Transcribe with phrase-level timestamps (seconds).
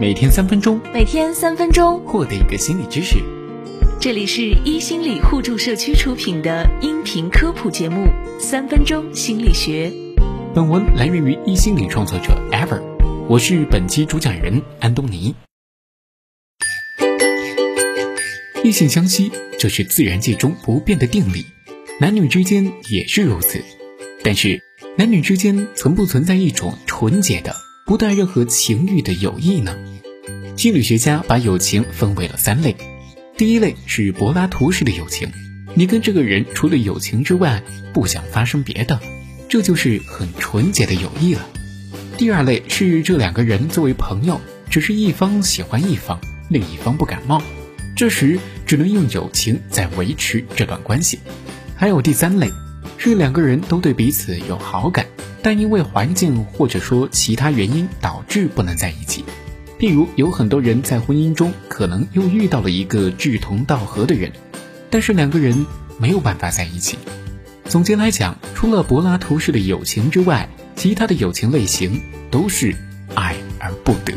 [0.00, 3.18] 每天三分钟，每天三分钟，获得一个心理知识。
[4.00, 8.06] 这里是一心理互助社区出品的音频科普节目
[8.40, 9.90] 《三分钟心理学》。
[10.54, 12.82] 本文来源于一心理创作者 Ever，
[13.28, 15.34] 我是本期主讲人安东尼。
[18.64, 21.46] 异性相吸，这是自然界中不变的定理，
[22.00, 23.62] 男女之间也是如此。
[24.24, 24.60] 但是，
[24.96, 27.54] 男女之间存不存在一种纯洁的？
[27.92, 29.76] 不带任何情欲的友谊呢？
[30.56, 32.74] 心理学家把友情分为了三类，
[33.36, 35.30] 第一类是柏拉图式的友情，
[35.74, 38.98] 你跟这个人除了友情之外不想发生别的，
[39.46, 41.46] 这就是很纯洁的友谊了。
[42.16, 47.42] 第二类是这两个人作为朋友，只是一方喜欢一方，另一方不感冒，
[47.94, 51.18] 这时只能用友情在维持这段关系。
[51.76, 52.50] 还有第三类，
[52.96, 55.04] 是两个人都对彼此有好感。
[55.42, 59.24] 但因为环境或者说其他原因导致不能在一起，
[59.78, 64.30] 譬如有很多人在婚姻中可能又遇到了一个志同道合的人，
[64.88, 65.66] 但是两个人
[65.98, 66.96] 没有办法在一起。
[67.64, 72.00] 总结来讲，除了柏拉图式的友情之外，其他的友情类型
[72.30, 72.74] 都是
[73.14, 74.14] 爱而不得。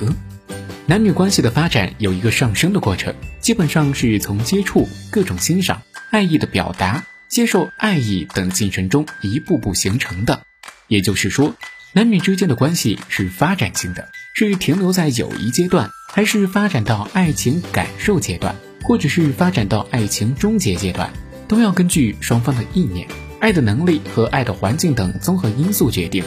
[0.86, 10.44] 男女关系的发展有一个上升的过程，基本上是从接触、各种欣赏、爱意的表达、接受爱意等进程中一步步形成的。
[10.88, 11.56] 也就是说，
[11.94, 21.12] 男女之间的关系是发展性的，是停留在友谊阶段，还是发展到爱情感受阶段，或者是发展到爱情终结阶段，
[21.48, 23.08] 都要根据双方的意念、
[23.40, 26.24] 爱的能力和爱的环境等综合因素决定，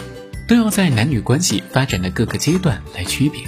[0.47, 3.43] 都要在男女关系发展的各个阶段来区别。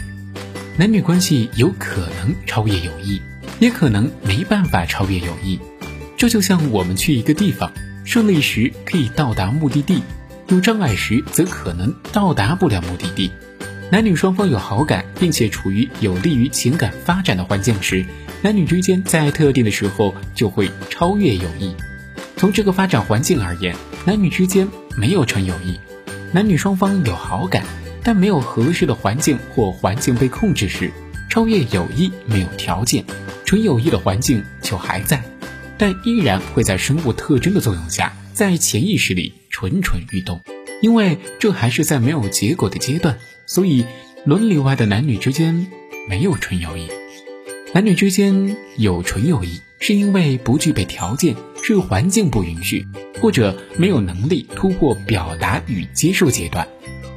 [0.77, 3.21] 男女关系有可能超越友谊，
[3.59, 5.59] 也可能没办法超越友谊。
[6.17, 7.73] 这就像我们去一个地方，
[8.05, 10.03] 顺利时可以到达目的地。
[10.51, 13.31] 有障碍时，则可能到达不了目的地。
[13.89, 18.05] 男女双方有好感，并且处于有利于情感发展的环境时，
[18.43, 21.73] 男女之间在特定的时候就会超越友谊。
[22.37, 24.67] 从这个发展环境而言，男女之间
[24.97, 25.79] 没有纯友谊。
[26.33, 27.63] 男女双方有好感，
[28.03, 30.91] 但没有合适的环境或环境被控制时，
[31.29, 33.05] 超越友谊没有条件，
[33.45, 35.23] 纯友谊的环境就还在，
[35.79, 38.13] 但依然会在生物特征的作用下。
[38.33, 40.41] 在潜意识里蠢蠢欲动，
[40.81, 43.85] 因为这还是在没有结果的阶段，所以
[44.25, 45.67] 伦理外的男女之间
[46.09, 46.89] 没有纯友谊。
[47.75, 52.87] 男女之间有纯友谊，是因为不具备条件，是环境不允许，
[53.21, 56.67] 或者没有能力突破表达与接受阶段。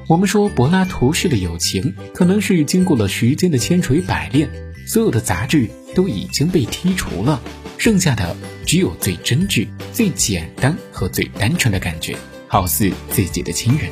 [0.10, 4.50] 我们说柏拉图式的友情，可能是经过了时间的千锤百炼，
[4.86, 7.42] 所有的杂质都已经被剔除了。
[7.78, 12.16] 剩下的只有最真挚、最简单和最单纯的感觉，
[12.54, 13.90] 好似自己的亲人。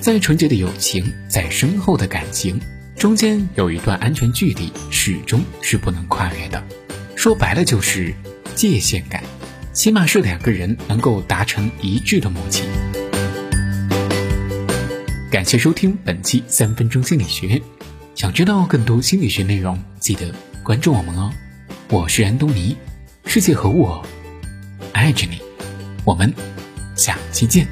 [0.00, 2.60] 再纯洁的友情，再深厚的感情，
[2.96, 6.60] 中间有一段安全距离，始终是不能跨越的。
[7.14, 8.12] 说白了就是
[8.56, 9.22] 界限感，
[9.72, 12.64] 起码是两个人能够达成一致的默契。
[15.30, 17.62] 感谢收听本期三分钟心理学，
[18.16, 20.34] 想知道更多心理学内容，记得
[20.64, 21.32] 关注我们哦。
[21.90, 22.76] 我是安东尼。
[23.24, 24.04] 世界和我
[24.92, 25.38] 爱着你，
[26.04, 26.34] 我们
[26.96, 27.64] 下期见。